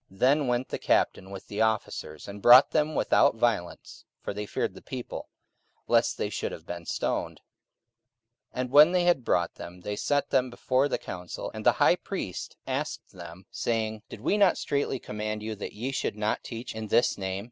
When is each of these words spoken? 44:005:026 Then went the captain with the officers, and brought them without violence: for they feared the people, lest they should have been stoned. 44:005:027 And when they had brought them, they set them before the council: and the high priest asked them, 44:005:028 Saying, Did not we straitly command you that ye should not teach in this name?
44:005:026 0.11 0.19
Then 0.19 0.47
went 0.47 0.67
the 0.69 0.77
captain 0.79 1.29
with 1.29 1.47
the 1.47 1.61
officers, 1.61 2.27
and 2.27 2.41
brought 2.41 2.71
them 2.71 2.95
without 2.95 3.35
violence: 3.35 4.03
for 4.23 4.33
they 4.33 4.47
feared 4.47 4.73
the 4.73 4.81
people, 4.81 5.29
lest 5.87 6.17
they 6.17 6.31
should 6.31 6.51
have 6.51 6.65
been 6.65 6.87
stoned. 6.87 7.39
44:005:027 8.55 8.61
And 8.61 8.71
when 8.71 8.91
they 8.93 9.03
had 9.03 9.23
brought 9.23 9.53
them, 9.53 9.81
they 9.81 9.95
set 9.95 10.31
them 10.31 10.49
before 10.49 10.87
the 10.89 10.97
council: 10.97 11.51
and 11.53 11.63
the 11.63 11.73
high 11.73 11.97
priest 11.97 12.55
asked 12.65 13.11
them, 13.11 13.45
44:005:028 13.45 13.45
Saying, 13.51 14.01
Did 14.09 14.21
not 14.21 14.51
we 14.53 14.55
straitly 14.55 14.97
command 14.97 15.43
you 15.43 15.53
that 15.53 15.73
ye 15.73 15.91
should 15.91 16.15
not 16.15 16.43
teach 16.43 16.73
in 16.73 16.87
this 16.87 17.15
name? 17.19 17.39